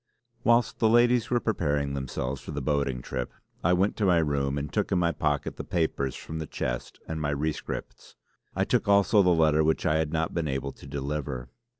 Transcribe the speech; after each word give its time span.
Whilst 0.43 0.79
the 0.79 0.89
ladies 0.89 1.29
were 1.29 1.39
preparing 1.39 1.93
themselves 1.93 2.41
for 2.41 2.49
the 2.49 2.59
boating 2.59 3.03
trip 3.03 3.31
I 3.63 3.73
went 3.73 3.95
to 3.97 4.05
my 4.07 4.17
room 4.17 4.57
and 4.57 4.73
took 4.73 4.91
in 4.91 4.97
my 4.97 5.11
pocket 5.11 5.57
the 5.57 5.63
papers 5.63 6.15
from 6.15 6.39
the 6.39 6.47
chest 6.47 6.99
and 7.07 7.21
my 7.21 7.29
rescripts. 7.31 8.15
I 8.55 8.63
took 8.63 8.87
also 8.87 9.21
the 9.21 9.29
letter 9.29 9.63
which 9.63 9.85
I 9.85 9.97
had 9.97 10.11
not 10.11 10.33
been 10.33 10.47
able 10.47 10.71
to 10.71 10.87
deliver. 10.87 11.49